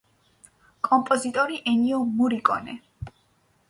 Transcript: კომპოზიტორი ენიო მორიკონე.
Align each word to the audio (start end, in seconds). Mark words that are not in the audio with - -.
კომპოზიტორი 0.89 1.61
ენიო 1.75 2.03
მორიკონე. 2.19 2.79